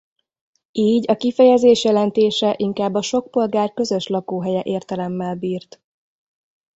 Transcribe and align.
Így 0.71 1.09
a 1.11 1.15
kifejezés 1.15 1.83
jelentése 1.83 2.53
inkább 2.57 2.93
a 2.93 3.01
sok 3.01 3.31
polgár 3.31 3.73
közös 3.73 4.07
lakóhelye 4.07 4.61
értelemmel 4.63 5.35
bírt. 5.35 5.81